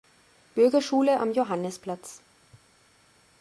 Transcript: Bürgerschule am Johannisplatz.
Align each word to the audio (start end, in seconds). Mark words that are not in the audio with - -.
Bürgerschule 0.55 1.19
am 1.19 1.31
Johannisplatz. 1.31 2.21